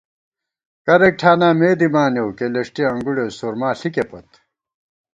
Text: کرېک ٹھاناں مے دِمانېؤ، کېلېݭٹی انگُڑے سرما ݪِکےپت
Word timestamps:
کرېک 0.85 1.15
ٹھاناں 1.21 1.53
مے 1.59 1.69
دِمانېؤ، 1.79 2.29
کېلېݭٹی 2.37 2.83
انگُڑے 2.91 3.25
سرما 3.37 3.69
ݪِکےپت 3.79 4.29